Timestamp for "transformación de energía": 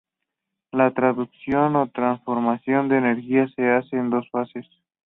1.91-3.47